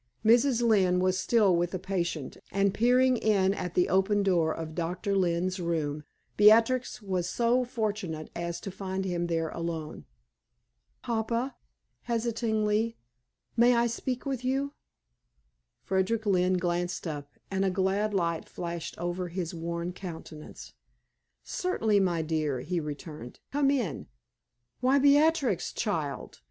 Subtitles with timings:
[0.25, 0.63] Mrs.
[0.67, 5.15] Lynne was still with the patient, and peeping in at the open door of Doctor
[5.15, 6.05] Lynne's room,
[6.37, 10.05] Beatrix was so fortunate as to find him there alone.
[11.03, 11.55] "Papa!"
[12.01, 12.97] hesitatingly
[13.55, 14.73] "may I speak with you?"
[15.83, 20.73] Frederick Lynne glanced up, and a glad light flashed over his worn countenance.
[21.43, 23.39] "Certainly, my dear!" he returned.
[23.51, 24.07] "Come in.
[24.79, 26.39] Why, Beatrix, child!"